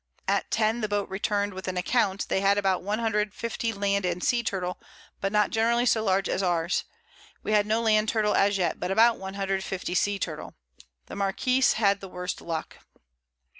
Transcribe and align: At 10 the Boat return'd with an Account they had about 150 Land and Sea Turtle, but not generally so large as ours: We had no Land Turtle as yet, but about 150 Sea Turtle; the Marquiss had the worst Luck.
At 0.27 0.49
10 0.49 0.81
the 0.81 0.87
Boat 0.89 1.07
return'd 1.09 1.53
with 1.53 1.67
an 1.67 1.77
Account 1.77 2.27
they 2.27 2.41
had 2.41 2.57
about 2.57 2.81
150 2.81 3.71
Land 3.73 4.03
and 4.03 4.23
Sea 4.23 4.41
Turtle, 4.41 4.79
but 5.19 5.31
not 5.31 5.51
generally 5.51 5.85
so 5.85 6.03
large 6.03 6.27
as 6.27 6.41
ours: 6.41 6.85
We 7.43 7.51
had 7.51 7.67
no 7.67 7.81
Land 7.83 8.09
Turtle 8.09 8.33
as 8.33 8.57
yet, 8.57 8.79
but 8.79 8.89
about 8.89 9.19
150 9.19 9.93
Sea 9.93 10.17
Turtle; 10.17 10.55
the 11.05 11.15
Marquiss 11.15 11.73
had 11.73 11.99
the 11.99 12.09
worst 12.09 12.41
Luck. 12.41 12.77